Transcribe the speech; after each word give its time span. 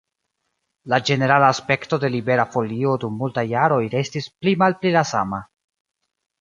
La 0.93 0.99
ĝenerala 1.09 1.49
aspekto 1.55 2.01
de 2.05 2.11
Libera 2.15 2.47
Folio 2.57 2.97
dum 3.05 3.21
multaj 3.25 3.47
jaroj 3.55 3.81
restis 3.97 4.33
pli-malpli 4.41 4.97
la 5.01 5.07
sama. 5.15 5.47